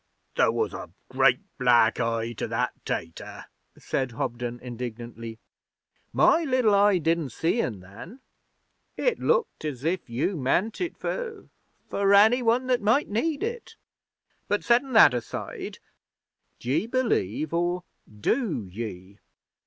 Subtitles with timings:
[0.35, 3.45] 'There was a great black eye to that tater,'
[3.77, 5.37] said Hobden indignantly.
[6.11, 8.19] 'My liddle eye didn't see un, then.
[8.97, 11.49] It looked as if you meant it for
[11.87, 13.75] for Any One that might need it.
[14.47, 15.77] But settin' that aside,
[16.57, 19.19] d'ye believe or do ye?'